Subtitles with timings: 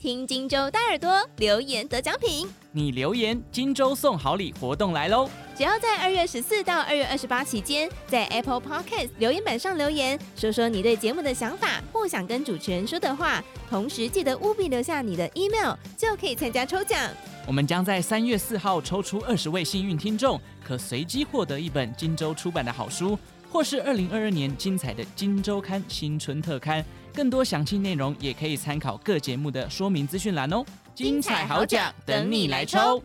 [0.00, 5.28] 听荆州大耳朵留言得奖品，你留言荆州送好礼活动来喽！
[5.54, 16.98] 只要在二月十四到二月二十八期间，在 Apple Podcast 留言板上留言，说说你对节目的想法或想跟主持人说的话，同时记得务必留下你的 email，就可以参加抽奖。
[17.46, 23.18] 我们将在三月四号抽出二十位幸运听众，可随机获得一本荆州出版的好书，
[23.52, 26.82] 或是二零二二年精彩的《荆州刊》新春特刊。
[27.14, 30.64] 更多详细内容也可以参考各节目的说明资讯栏哦。
[30.94, 33.02] 精彩好奖等你来抽！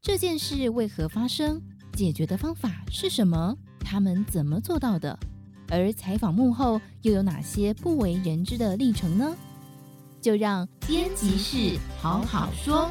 [0.00, 1.60] 这件事为何发生？
[1.92, 3.56] 解决的方法是什么？
[3.80, 5.18] 他们怎么做到的？
[5.68, 9.36] 而采访幕后又有哪些不为人知的历程呢？
[10.20, 12.90] 就让编辑室好好说。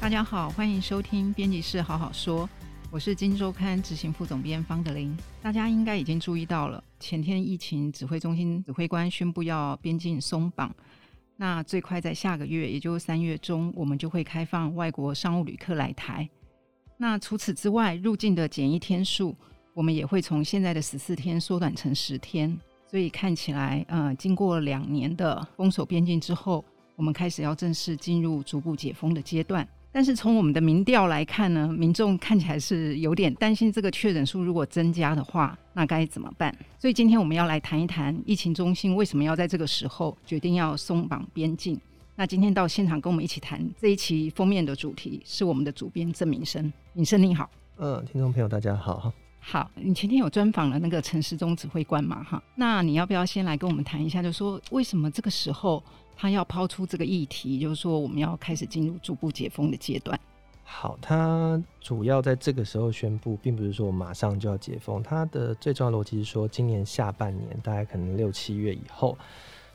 [0.00, 2.48] 大家好，欢迎收听编辑室好好说。
[2.92, 5.16] 我是《金周刊》执行副总编方德林。
[5.40, 10.70] 大家应该已经注意到了，前天疫情指挥中心指挥官宣布要边境松绑，
[11.38, 16.28] 那最快在下个月，也就是三月中，我们就会开放外国商务旅客来台。
[16.98, 19.34] 那除此之外，入境的检疫天数，
[19.72, 22.54] 我们也会从现在的十四天缩短成十天。
[22.86, 26.62] 所以看起来，呃，经过两年的封锁边境之后，
[26.96, 29.66] 我们开始要正式进入逐步解封的阶段。
[29.94, 36.52] 但是从我们的民调来看呢，民众看起来是有点担心，这个确诊数如果增加的话，那该怎么办？
[36.78, 41.78] 所以今天我们要来谈一谈疫情中心为什么要在这个时候决定要松绑边境。
[42.16, 47.50] 那今天到现场跟我们一起谈这一期封面的主题是我们的主编郑敏生，敏生你好。
[47.76, 49.12] 嗯，听众朋友大家好。
[49.40, 52.24] 好，你前天有专访了那个陈时中指挥官嘛？
[52.24, 55.82] 哈，那你要不要先来跟我们谈一下，就说为什么这个时候？
[56.16, 60.18] 他要抛出这个议题，就是说我们要开始进入逐步解封的阶段。
[60.64, 65.02] 好，他主要在这个时候宣布，并不是说我马上就要解封。
[65.02, 69.18] 他的最重要逻辑是说，今年下半年，大概可能六七月以后，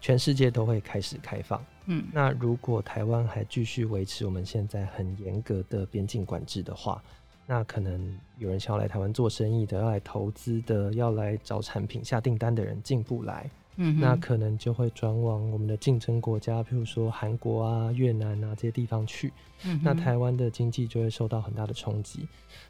[0.02, 1.64] 全世界都会开始开放。
[1.86, 7.04] 嗯，那如果台湾还继续维持我们现在很严格的边境管制的话，
[7.46, 13.50] 那可能有人想要来台湾做生意的，要来投资的，要来找产品下订单的人进不来。
[13.78, 19.32] 嗯，那可能就会转往我们的竞争国家，譬如说韩国啊、越南啊这些地方去。
[19.66, 22.28] 嗯，那台湾的经济就会受到很大的冲击。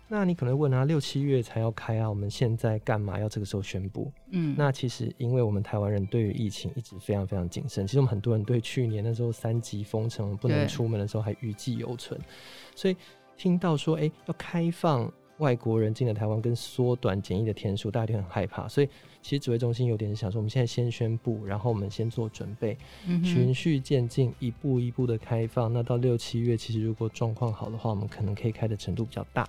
[0.07, 4.11] 那你可能问啊，六七月才要开啊，我们现在干嘛要这个时候宣布？
[4.31, 12.19] 嗯，那其实因为我们台湾人对于疫情一直非常非常谨慎，其实我们很多人对去年那时候三级封城不能出门的时候还余悸犹存，
[12.75, 12.95] 所以
[13.37, 18.89] 听到说哎、欸、要开放外国人进了台湾跟缩短检疫的天数，大家就很害怕，所以。
[19.27, 25.73] 其实指挥中心有点想说，我们现在先宣布，然后我们先做准备，嗯、循序渐进，一步一步的开放。
[25.73, 29.45] 那到六七月，其实如果状况好的话，我们可能可以开的程度比较大.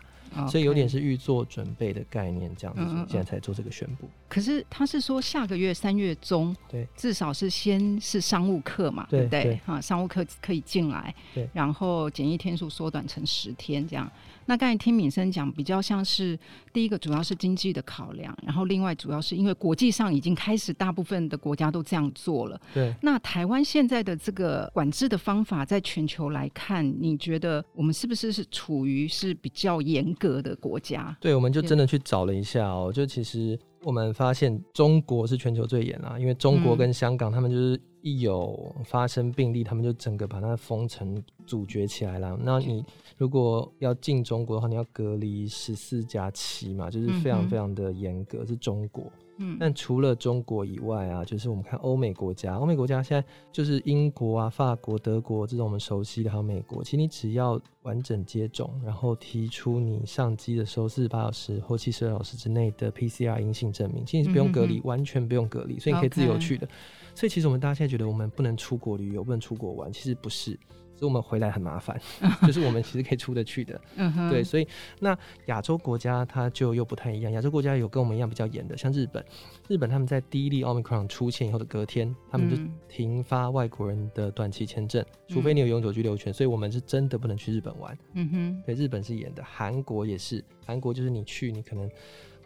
[0.51, 2.83] 所以有点是预做准备的概念这样子。
[2.85, 4.07] 嗯、现在才做这个宣布。
[4.29, 9.59] 可是他是说下个月三月中，对，至少是先是商务课嘛，对不对？
[9.65, 14.11] 哈，商务课可以进来，对，然后检疫天数缩短成十天这样。
[14.45, 16.39] 那刚才听敏生讲，比较像是
[16.75, 22.61] 第一个主要是经济的考量，然后另外主要是因为国际上已经开始大部分的国家都这样做了。
[22.73, 22.95] 对。
[23.03, 31.17] 那台湾现在的这个管制的方法，在全球来看，你觉得我们是不是是处于是比较严格的国家？
[31.21, 37.81] 对，我们就真的去找了一下哦，就其实我们发现中国是全球最严啊，因为中国跟香港他们就是。
[38.01, 42.39] 一有发生病例，他们就整个把它封城阻绝起来了。
[42.41, 42.83] 那你
[43.17, 49.13] 如果要进中国的话，你要隔离十四加七嘛，就是非常非常的严格，是中国。
[49.39, 56.83] 嗯，但除了中国以外啊，就是我们看欧美国家，欧美国家现在就是英国啊、法国、德国这种我们熟悉的，还有美国。
[56.83, 66.69] 其实你只要完整接种，然后提出你上机的时候四十八小时或七十二小时之内的 PCR 阴性证明，其实你是不用隔离，嗯、完全不用隔离，所以你可以自由去的。
[67.15, 70.59] 所以其实我们大家现在觉得我们不能出国旅游，不能出国玩，其实不是。
[70.99, 71.97] 所以我们回来很麻烦，
[72.43, 73.81] 就是我们其实可以出得去的，
[74.29, 74.67] 对，所以
[74.99, 75.17] 那
[75.47, 79.25] 亚洲国家它就又不太一样，亚洲国家有跟我们一样比较严的，像日本，
[79.69, 82.57] 日本他们在第一例奥密克戎出现以后的隔天，他们就
[82.89, 91.89] 停发外国人的短期签证，除非你有永久居留权，所以我们是真的不能去日本玩，嗯哼，对，日本是严的，韩国也是，韩国就是你去你可能。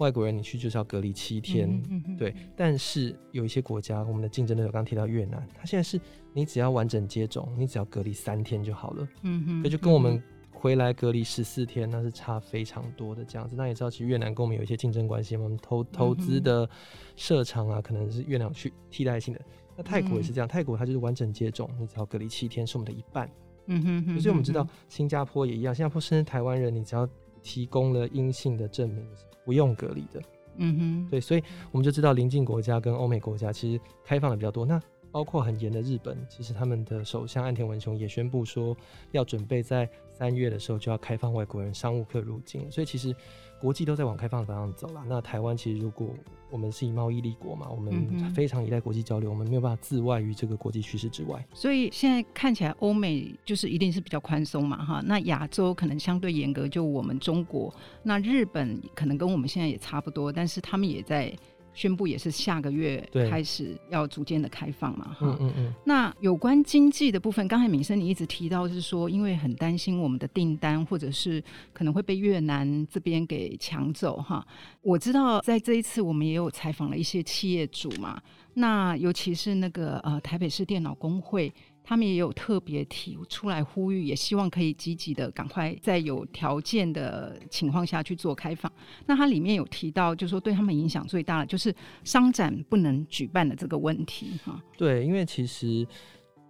[0.02, 2.34] 外国人你去就是要隔离七天，嗯嗯、对。
[2.56, 6.00] 但是有一些国家，我们的竞争对手刚刚提到越南，它现在是
[6.32, 9.08] 你只要完整接种，你只要隔离三天就好了。
[9.22, 10.20] 嗯哼，那就跟我们
[10.50, 13.54] 回来隔离十四天，那是差非常多的这样子。
[13.56, 16.69] 那也知道，其实越南跟我们有一些竞争关系，我们投投资的
[17.14, 19.40] 设厂啊，可能是越南去替代性的。
[19.76, 23.31] 那泰国也是这样，泰国它就是完整接种，你只要隔离七天，是我们的一半。
[23.66, 27.08] 嗯哼，所以我们知道新加坡也一样，新加坡甚至台湾人，你只要
[27.43, 29.06] 提供了阴性的证明。
[29.44, 30.21] 不用隔离的，
[30.56, 34.65] 嗯哼，对，所以我们就知道邻近国家跟欧美国家其实开放的比较多。
[34.65, 34.81] 那
[35.12, 38.75] 包括很严的日本，其实他们的首相岸田文雄也宣布说，
[39.11, 42.69] 要准备在三月的时候就要开放外国人商务客入境。
[42.70, 43.14] 所以其实
[43.61, 45.05] 国际都在往开放的方向走了。
[45.06, 46.09] 那台湾其实如果
[46.50, 51.47] 我们是以贸易立国嘛，我们非常依赖国际交流，我们没有办法自外于这个国际趋势之外。
[51.53, 55.03] 所以现在看起来，欧美就是一定是比较宽松嘛，哈。
[55.05, 57.73] 那亚洲可能相对严格，就我们中国。
[58.03, 61.31] 那日本可能跟我们现在也差不多，但是他们也在。
[61.75, 65.19] 宣布也是下个月开始要逐渐的开放嘛，哈。
[65.21, 65.75] 嗯嗯嗯。
[65.85, 71.43] 那有关经济的部分，刚才敏生你一直提到，就是说因为很担心我们的订单，或者是
[71.73, 74.47] 可能会被越南这边给抢走，哈。
[74.83, 78.21] 我知道在这一次我们也有采访了一些企业主嘛，
[78.55, 81.53] 那尤其是那个呃台北市电脑工会。
[81.84, 88.70] 他们也有特别提出来呼吁，也希望可以积极的赶快在有条件的情况下去做开放。
[89.06, 91.75] 那它里面有提到，就是说对他们影响最大的就是
[92.05, 94.62] 商展不能举办的这个问题，哈。
[94.76, 95.87] 对，因为其实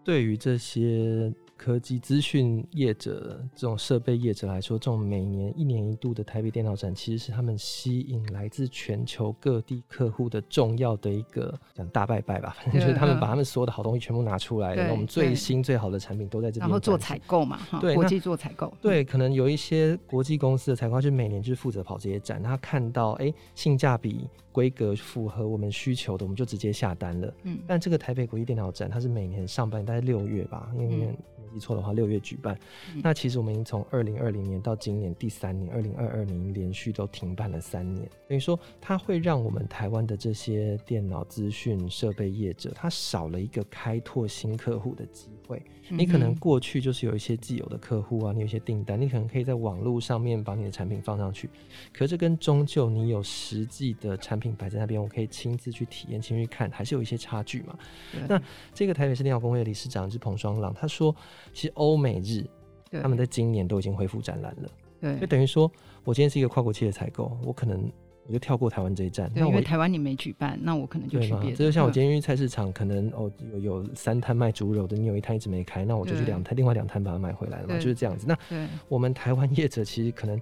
[0.05, 1.32] 对于这些。
[1.62, 12.56] 科技资讯业者这种设备业者来说，这种每年一年一度的台北电脑展，其实是他们吸引来自全球各地客户的重要的一个讲大拜拜吧。
[12.59, 16.62] 反正就是他们把他们所有的好东西全部拿出来，我们最新最好的产品都在这边。
[16.62, 18.75] 然后做采购嘛，对，国际做采购。
[18.81, 24.29] 对，可能有一些国际公司的采购，就每年就是负责跑这些展，他看到哎、欸、性价比。
[24.53, 27.35] 规格符合我们需求的，我们就直接下单了。
[27.44, 31.17] 嗯，但这个台北国际电脑展，它是每年上半年大概六月吧，因为
[31.50, 32.58] 没记错的话，六月举办。
[32.94, 38.08] 嗯、那其实我们已经从二零二零年到今年第三年，二零二二年连续都停办了三年。
[38.28, 45.62] 等于说，它会让我们台湾的这些电脑资讯设备业者，它少了一个开拓新客户的机会。
[45.88, 51.50] 你可能过去就是有一些既有的客户啊，你有一些订单，你可能可以在网络上面把你的产品放上去。
[51.93, 57.76] 可是跟终究你有实际的产品摆在那边，我可以亲自去体验、亲自去看，还是有一些差距嘛。
[58.28, 58.40] 那
[58.72, 61.14] 这个台北市电脑工会的理事长是彭双朗，他说，
[61.53, 62.44] 其实欧美日
[63.03, 64.69] 他们在今年都已经恢复展览了。
[65.00, 65.71] 对，就等于说
[66.05, 67.91] 我今天是一个跨国企业采购，我可能。
[68.25, 71.56] 我就跳过台湾这一站，因为台湾你没举办，那我可能就去别的。
[71.56, 78.25] 这就像我今天去菜市场，可能哦有有三摊卖猪肉的，你有一摊一直没开，那我就去两摊，另外两摊把它买回来了嘛，就是这样子。
[78.29, 80.41] 那我们台湾业者其实可能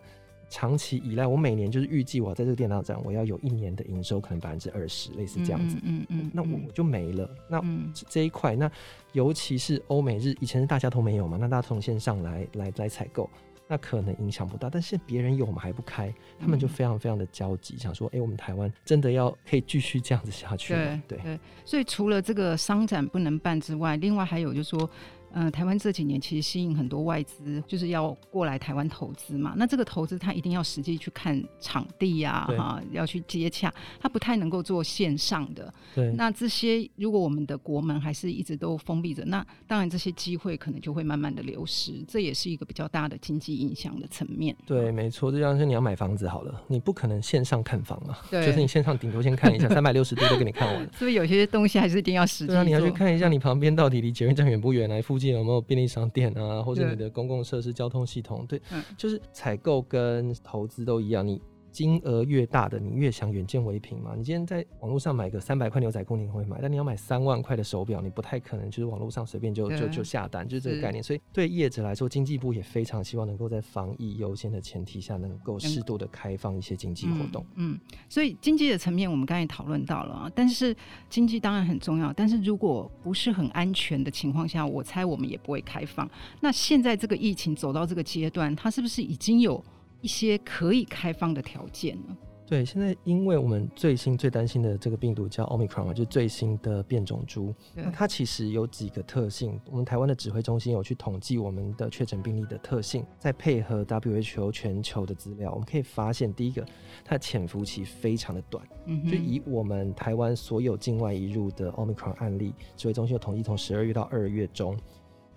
[0.51, 5.79] 长期以来，我每年就是预计我在这个电脑展，我要有一年的营收可能百分之二十，类似这样子。
[5.83, 6.31] 嗯嗯。
[6.35, 7.31] 那我我就没了。
[7.49, 7.63] 那
[8.09, 8.71] 这一块，那
[9.13, 13.31] 尤其是欧美日，以前是大家都没有嘛，那大家从线上来来来采购。
[13.73, 24.91] 那可能影响不大，但是别人有我们还不开，他们就非常非常的焦急，嗯、想说，哎、欸，我们台湾真的要可以继续这样子下去对，对，所以除了这个商展不能办之外，另外还有就是说。
[25.33, 29.55] 嗯、呃，台湾这几年其实吸引很多外资，就是要过来台湾投资嘛。
[29.57, 35.73] 那这个投资他一定要实际去看场地呀、啊，哈，要去接洽，他不太能够做线上的。
[35.95, 36.13] 对。
[36.13, 44.55] 那这些如果我们的国门还是一直都封闭着，那当然这些机会可能就会慢慢的流失，这也是一个比较大的经济影响的层面。
[44.67, 50.81] 对，没错，就像是你要买房子好了，你不可能线上看房啊，对，就是你线上顶多先看一下， 三百六十度都给你看完。
[50.93, 52.49] 是不是有些东西还是一定要实际？
[52.49, 61.41] 对啊，你要去看一下你旁边到底离捷运站远不远，来附近有没有便利商店啊，或者你的公共设施、交通系统，对，嗯、就是采购跟投资都一样，你。
[61.73, 64.15] 金额越大的，你越想远见为凭嘛。
[64.17, 71.03] 你今天在网络上买个三百块牛仔裤，你会买，但你要买三万块的手表，你不太可能，就是网络上随便就就就下单，就是这个概念。
[71.03, 77.75] 所以对业者来说，经济部也非常希望能够在防疫优先的前提下，能够适度的开放一些经济活动嗯。
[77.75, 80.75] 嗯，所以经济的层面我们刚才讨论到了啊，但是
[81.09, 86.11] 经济当然很重要，但是如果不是很安全的情况下，我猜我们也不会开放。
[86.41, 89.63] 那现在这个疫情走到这个阶段，它是不是已经有？
[90.01, 92.17] 一些可以开放的条件呢？
[92.47, 97.55] 对，现在因为我们最新最担心的这个病毒叫 Omicron 嘛，就是最新的变种株。
[97.77, 106.67] 那它其实有几个特性，我们台湾的指挥中心有去统计我们的确诊病例的特性，再配合 WHO 全球的资料，我们可以发现，第一个，
[107.05, 108.67] 它的潜伏期非常的短。
[108.87, 114.77] 嗯，就以我们台湾所有境外移入的 Omicron 案例，指挥中心有统计，从十二月到二月中，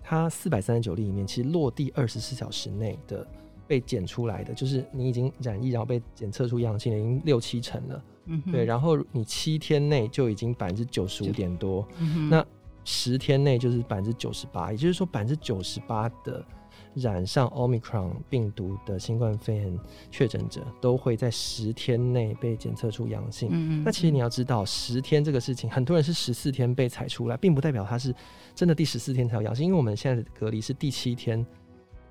[0.02, 3.24] 它四百三十九例里面，其实落地二十四小时内的。
[3.66, 12.44] 被检出来的就是你已经染疫，然后被检测出阳性的已经六七成了，嗯，对，然后你七天内就已经百分之九十五点多，嗯，那
[12.84, 16.44] 十天内就是百分之九十八，也就是说百分之九十八的
[16.94, 19.78] 染上 Omicron 病毒的新冠肺炎
[20.10, 23.48] 确诊者都会在十天内被检测出阳性。
[23.50, 28.14] 嗯，那其实你要知道，十天这个事情，很多人是十四天被采出来，并不代表他是
[28.54, 31.44] 真的第十四天才有阳性，因为我们现在的隔离是第七天。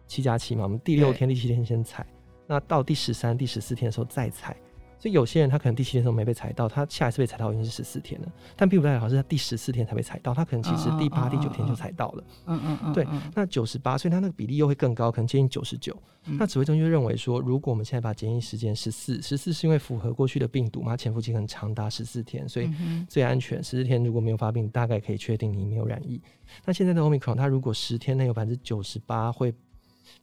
[0.07, 2.05] 七加七嘛，我们第六天、第七天先采，
[2.47, 4.55] 那到第十三、第十四天的时候再采，
[4.99, 12.23] 所以有些人他可能第七天的时候没被采到，他下一次被采到已经是十四天了，但并不代表是他第十四天才被采到，他可能其实第八、第九天就采到了。
[12.45, 13.07] 嗯嗯嗯，对。
[13.33, 15.95] 那九十八，所以他那个比例又会更高，可能接近九十九。
[16.25, 22.69] 那指挥中心就认为说，如果我们现在把检疫时间十四，十四是因为符合过去的病毒嘛，潜伏期很长达十四天，所以
[23.09, 23.61] 最安全。
[23.61, 26.21] 十四天如果没有发病，大概可以确定你没有染疫。
[26.63, 29.53] 那现在的 Omicron，它如果十天内有百分之九十八会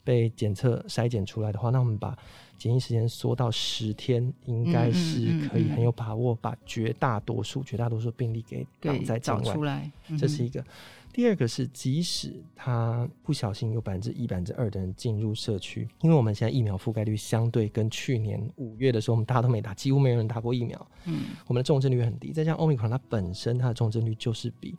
[0.03, 2.17] 被检测筛检出来的话，那我们把
[2.57, 9.43] 检疫时间缩到十天，应该是可以很有把握把绝大多数、绝大多数病例给挡在境外。
[9.43, 10.65] 找出来，这是一个。
[11.13, 20.87] 第二个是，即使他不小心有百分之一、百分之二的人进入社区，因为我们现在疫苗覆盖率相对跟去年五月的时候，我们大家都没打，几乎没有人打过疫苗。
[21.07, 24.77] 嗯，我们的重症率很低，再加上 Omicron 它本身它的重症率就是比。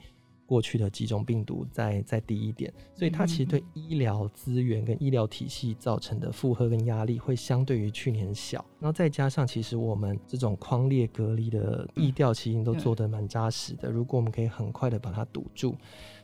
[0.51, 8.65] 过去的几种病毒再再低一点，所以它其实对医疗资源跟医疗体系造成的负荷跟压力会相对于去年小。
[8.77, 13.89] 然后再加上，其实我们这种框列隔离的疫调其实都做得蛮扎实的。
[13.89, 15.73] 如果我们可以很快的把它堵住。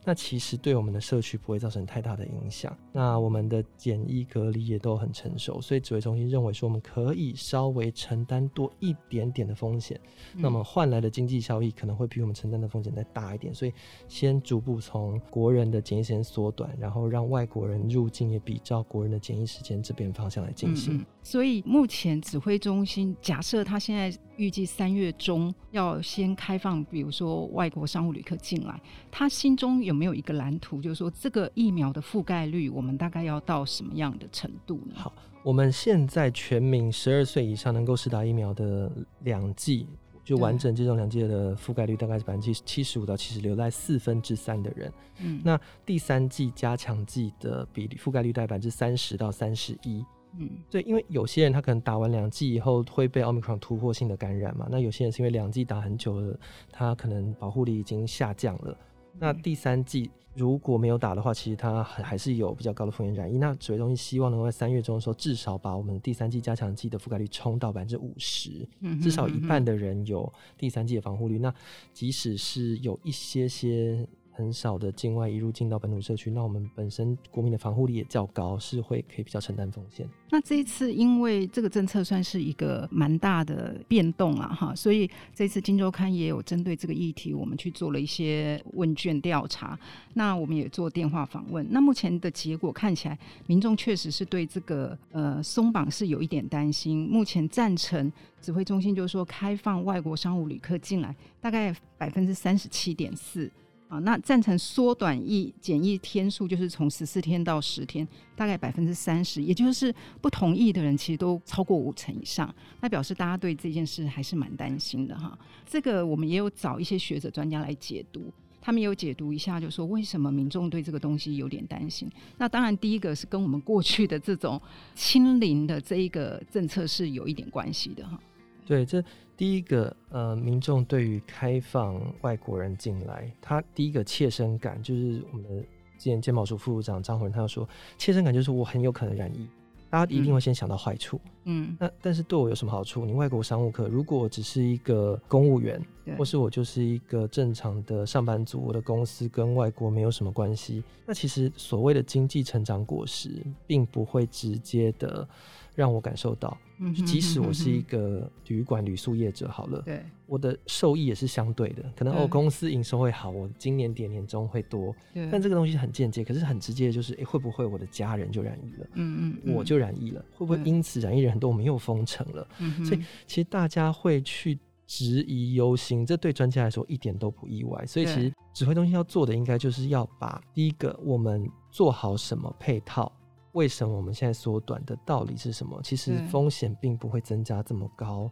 [0.08, 2.74] 那其实对我们的社区不会造成太大的影响。
[2.94, 10.00] 那我们的检疫隔离也都很成熟，所以指挥中心认为说我们可以稍微承担多一点点的风险，
[10.34, 13.54] 嗯、那么换来的经济效益可能会比我们承担的风险再大一点。
[13.54, 13.74] 所以
[14.08, 20.94] 先逐步从国人的检疫时间缩短，然后让外国人入境也比照国人的检疫时间这边方向来进行。
[20.94, 21.06] 嗯嗯。
[21.22, 34.94] 所以目前指挥中心假设他现在预计三月中要先开放，比如说外国商务旅客进来，他心中有没有一个蓝图，就是说这个疫苗的覆盖率，我们大概要到什么样的程度呢？
[34.96, 35.12] 好，
[35.44, 39.88] 我们现在全民十二岁以上能够施打疫苗的两剂，
[40.24, 44.94] 就完整接种两剂的覆盖率大概是百分之七十五到七十六，在四分之三的人。
[45.20, 50.06] 嗯，那第三剂加强剂的比例覆盖率大概百分之三十到三十一。
[50.40, 56.38] 嗯，对，因为有些人他可能打完两剂以后会被奥密克戎突破性的感染嘛，那有些人是因为两剂打很久了，
[56.72, 58.78] 他可能保护力已经下降了。
[59.20, 63.38] 那第三季如果没有打的话，其实它还还是有比较高的风险染疫。
[63.38, 68.68] 那指挥中心希望能够在三月中的时候，至少把我们第三季加强剂的覆盖率冲到百分之五十，
[69.02, 71.40] 至少一半的人有第三季的防护率。
[71.40, 71.54] 那
[71.94, 74.08] 即使是有一些些。
[74.38, 80.08] 很少的境外一入境到本土社区，那我们本身国民的防护力也较高，是会可以比较承担风险。
[80.30, 89.78] 那这一次因为这个政策算是一个蛮大的变动了哈，所以这次《金周刊》也有针对这个议题，我们去做了一些问卷调查。
[90.14, 91.66] 那我们也做电话访问。
[91.72, 93.18] 那目前的结果看起来，
[93.48, 97.08] 民众确实是对这个呃松绑是有一点担心。
[97.10, 103.52] 目前赞成指挥中心就是说开放外国商务旅客进来，大概百分之三十七点四。
[103.88, 115.38] 啊，那赞成缩短疫检疫天数，就是从十四天到十天，大概百分之三十，也就是不同意的人其实都超过五成以上，那表示大家对这件事还是蛮担心的哈。
[115.66, 118.30] 这个我们也有找一些学者专家来解读，
[118.60, 122.10] 他们也有解读一下，就说为什么民众对这个东西有点担心。
[122.38, 124.62] 那当然，第一个是跟我们过去的这种
[124.96, 128.20] 清零的这一个政策是有一点关系的哈。
[128.68, 129.02] 对，这
[129.38, 135.62] 第一个呃，民众对于开放外国人进来，他第一个切身感就是我们的
[135.98, 139.48] 之前健保署副署长张宏仁他就说，切身感就是我很有可能染疫，
[139.90, 141.20] 大家一定会先想到坏处。
[141.24, 141.32] 嗯，
[141.80, 143.06] 那但是对我有什么好处？
[143.06, 145.82] 你外国商务课，如果我只是一个公务员，
[146.18, 153.30] 或是我就是一个正常的上班族，我的公司跟外国没有什么关系，那其实所谓的经济成长果实，
[153.66, 155.28] 并不会直接的。
[155.76, 161.84] 让我感受到，嗯即使我是一个旅馆旅宿业者，好了，对，我的受益也是相对的。
[161.96, 164.92] 可能哦，公司营收会好，我今年点年终会多，
[165.32, 168.88] 但这个东西很间接，可是很直接的就是，哎，会不会我的家人就染疫了？
[168.96, 171.50] 嗯嗯，我就染疫了，会不会因此染疫人很多？
[171.50, 172.48] 我们又封城了，
[172.84, 177.86] 所以其实大家会去质疑忧心，这对专家来说一点都不意外。
[177.86, 183.12] 所以其实指挥中心要做的，应该就是要把第一个，我们做好什么配套。
[183.54, 185.80] 为什么我们现在缩短的道理是什么？
[185.84, 188.30] 其实风险并不会增加这么高，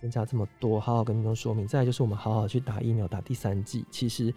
[0.00, 0.78] 增加这么多。
[0.78, 1.66] 好好跟民众说明。
[1.66, 4.32] 再来就是我们好好去打疫苗，打第三剂，其实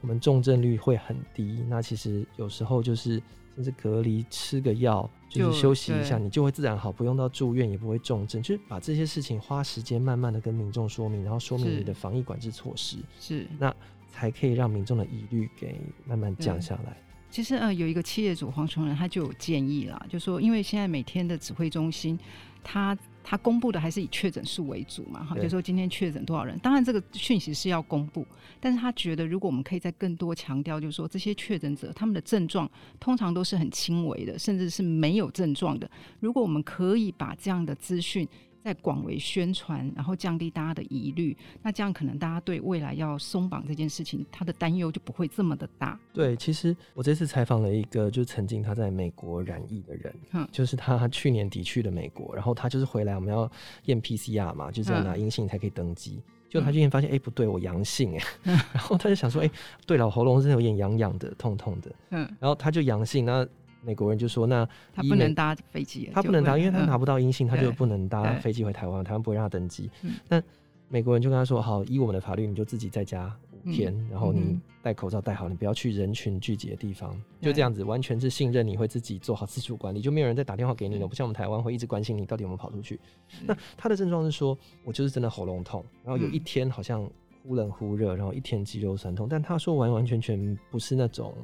[0.00, 1.64] 我们重症率会很低。
[1.68, 3.20] 那其实有时候就是
[3.54, 8.42] 甚至隔离吃个药，就是休息一下，你就会自然好，不用到住院，也不会重症。
[8.42, 13.74] 就是把这些事情花时间慢慢的跟民众说明，然后说明你的防疫管制措施，是那
[14.08, 16.96] 才可以让民众的疑虑给慢慢降下来。
[17.30, 22.18] 其实呃，有一个企业主黄崇仁，他就有建议啦，就说因为现在每天的指挥中心，
[22.64, 28.26] 他他公布的还是以确诊数为主嘛，哈，就说今天确诊多少人，当然这个讯息是要公布，
[28.58, 38.26] 但是他觉得如果我们可以再更多强调，就是说这些确诊者他们的症状通常都是很轻微的，甚至是没有症状的，如果我们可以把这样的资讯
[38.62, 45.98] 再广为宣传，然后降低大家的疑虑，那这样可能大家对未来要松绑这件事情，他的担忧就不会这么的大。
[46.12, 53.50] 对，其实我这次采访了一个，就曾经他在美国染疫的人，嗯，就是他去年底去的美国，然后他就是回来，我们要
[53.86, 56.22] 验 PCR 嘛，就是要拿阴性才可以登机。
[56.48, 59.52] 就、嗯、他今天发现，哎、欸，不对，我阳性哎，嗯、然后他就想说，哎、欸，
[59.86, 63.46] 对了，喉咙是有点痒痒的，痛痛的，嗯，然后他就阳性，那。
[63.82, 69.90] 美国人就说：“那他不能搭飞机，他不能搭，因为他拿不到阴性，嗯、他就不能搭飞机回台湾，台湾不会让他登机。
[70.28, 70.44] 那、嗯、
[70.88, 83.00] 美国人就跟他说：‘好，依我们的法律，你就自己在家五天，嗯、然后你戴口罩戴好，你不要去人群聚集的地方，嗯、就这样子，完全是信任你会自己做好自主管理，就没有人再打电话给你了，不像我们台湾会一直关心你到底有没有跑出去。
[83.40, 87.08] 嗯、那他的症状是说，我就是真的喉咙痛，然后有一天好像
[87.42, 91.34] 忽冷忽热，然后一天肌肉酸痛，但他说完完全全不是那种。”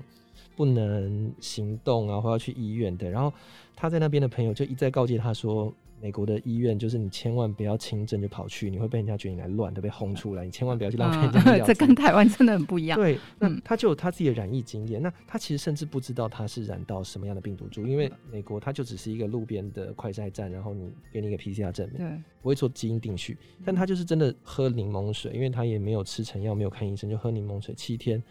[0.56, 3.08] 不能行动啊，或要去医院的。
[3.10, 3.32] 然后
[3.76, 10.44] 他在那边的朋友就一再告诫他说，美国的医院就是你千万不要轻症就跑去，你会被人家觉得你来乱，都被轰出来。
[10.44, 11.64] 你千万不要去浪费人家。
[11.64, 12.98] 这跟台湾真的很不一样。
[12.98, 15.00] 对，那他就有他自己的染疫经验。
[15.00, 23.38] 嗯、那他其实甚至不知道他是染到什么样的病毒株，因为美国他就只是一个路边的快筛站，然后你给你一个 PCR 证明，对，不会做基因定序。
[23.64, 28.22] 但他就是真的喝柠檬水，因为他也没有吃成药，没有看医生，就喝柠檬水七天。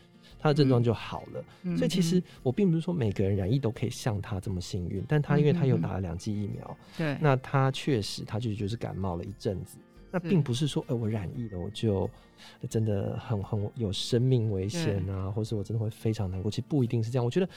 [0.46, 9.80] 他的症状就好了，嗯、所以其实我并不是说每个人染疫都可以像他这么幸运，但他因为他有打了两剂疫苗，对、嗯，那他确实他就就是感冒了一阵子，
[10.12, 12.08] 那并不是说，呃，我染疫了我就
[12.70, 17.50] 真的很很有生命危险啊，或是我真的会非常难过，其实不一定是这样，我觉得。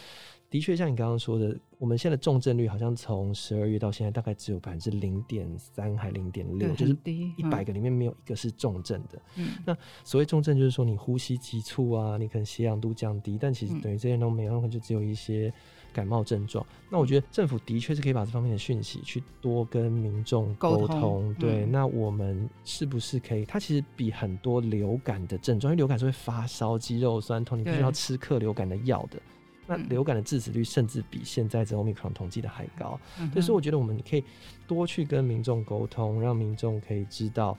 [0.51, 9.21] 的确，像你刚刚说的，我们现在的重症率好像从十二月到现在大概只有百分之零点三还零点六，就是一百个里面没有一个是重症的。
[9.37, 15.53] 嗯，那所谓重症就是说你呼吸急促啊，你可能血氧度降低，但其实等于这些都没有，可能就只有一些
[15.93, 16.65] 感冒症状。
[16.89, 21.35] 那我觉得政府的确是可以把这方面的讯息去多跟民众沟通。
[21.35, 23.45] 对，那我们是不是可以？
[23.45, 29.21] 它其实比很多流感的症状，因为流感是会发烧、肌肉酸痛，你必须要吃克流感的药的。
[29.69, 32.99] 那流感的致死率甚至比现在这 Omicron 统计的还高，
[33.35, 34.25] 所以我觉得我们可以
[34.67, 37.57] 多去跟民众沟通，让民众可以知道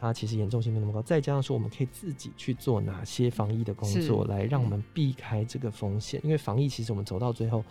[0.00, 1.02] 它其实严重性没那么高。
[1.02, 6.20] 再加上说，我们可以自己去做哪些防疫的工作，来让我们避开这个风险。
[6.24, 7.64] 因为防疫其实我们走到最后。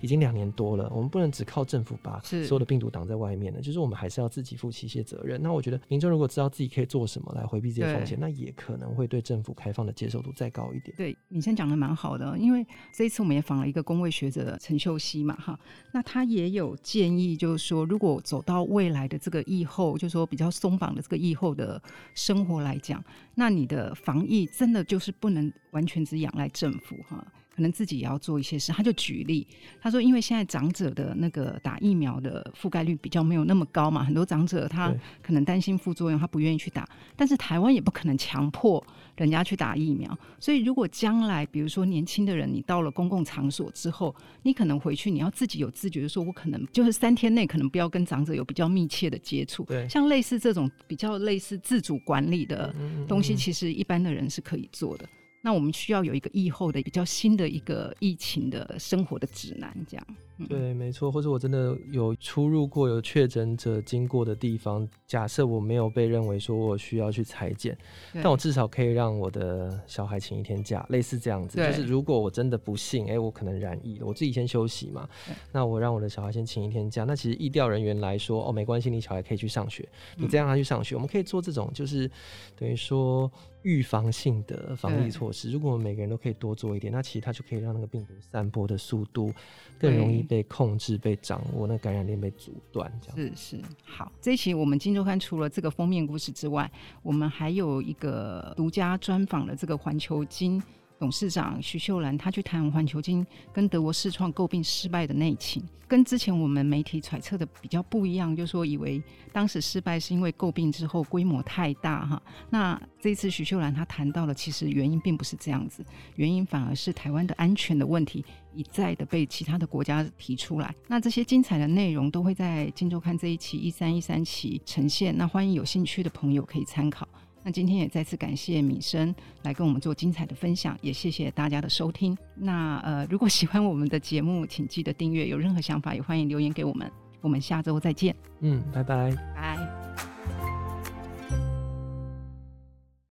[0.00, 5.42] 已经两年多了，我们不能只靠政府把所有的病毒挡在外面了，就是我们还是要自己负起一些责任。
[5.42, 10.96] 那我觉得民众如果知道自己可以做什么来回避这些风险，那也可能会对政府开放的接受度再高一点。
[10.96, 15.58] 对，你先讲的蛮好的，因为这一次我们也访了一个公卫学者陈秀熙嘛，哈，
[15.92, 21.67] 那他也有建议，就是说如果走到未来的这个疫后，就是说比较松绑的这个疫后的
[22.14, 23.02] 生活来讲，
[23.34, 27.26] 那你的防疫真的就是不能完全只仰赖政府，哈。
[27.58, 29.44] 可能自己也要做一些事，他就举例，
[29.80, 36.88] 他说，因为现在长者的那个打疫苗的覆盖率比较没有那么高嘛，很多长者他可能担心副作用，他不愿意去打。
[37.16, 38.80] 但是台湾也不可能强迫
[39.16, 49.64] 人家去打疫苗，所以如果将来比如说年轻的人，你到了公共场所之后，你可能回去你要自己有自觉的说，我可能就是三天内可能不要跟长者有比较密切的接触。
[49.64, 52.72] 对，像类似这种比较类似自主管理的
[53.08, 55.08] 东西，其实一般的人是可以做的。
[55.40, 60.06] 那我们需要有一个疫后的比较新的一个疫情的生活的指南，这样。
[60.38, 61.10] 嗯、对，没错。
[61.10, 67.76] 或者我真的有出入过有确诊者经过的地方，假设我没有被认为说我需要去裁剪，
[68.14, 71.58] 但我至少可以让我的小孩请一天假，类似这样子。
[71.58, 75.08] 就是如果我真的不幸，哎、欸，我可能染疫了，我自己先休息嘛。
[75.52, 77.04] 那我让我的小孩先请一天假。
[77.04, 82.10] 那其实疫调人员来说，哦，没关系，你小孩可以去上学，你再让他去上学，嗯、我们可以做这种，就是
[82.56, 83.30] 等于说。
[83.62, 89.32] 预防性的防疫措施，如果我们每个人都可以多做一点，那其实他就可以让那个病毒散播的速度
[89.80, 92.92] 更容易被控制、被掌握，那感染链被阻断。
[93.00, 94.12] 这样是是好。
[94.20, 96.70] 这一期我们《金周刊》除了这个封面故事之外，
[97.02, 100.62] 我们还有一个独家专访的这个环球金。
[100.98, 109.00] 董事长徐秀兰，他去谈环球金跟德国视创购并失败的内情，跟之前我们媒体揣测的比较不一样，就是说以为
[109.32, 112.20] 当时失败是因为购并之后规模太大哈。
[112.50, 115.84] 那这次徐秀兰她谈到了，其实原因并不是这样子，
[116.16, 120.74] 原因反而是台湾的安全的问题一再的被其他的国家提出来。
[120.88, 127.06] 那这些精彩的内容都会在《金周刊》这一期一三一三期呈现，那欢迎有兴趣的朋友可以参考。
[127.48, 132.14] 那今天也再次感谢米生来跟我们做精彩的分享，也谢谢大家的收听。
[132.34, 135.26] 那呃，如果喜欢我们的节目，请记得订阅。
[135.28, 136.92] 有任何想法也欢迎留言给我们。
[137.22, 138.14] 我们下周再见。
[138.40, 139.16] 嗯，拜拜。
[139.34, 139.77] 拜。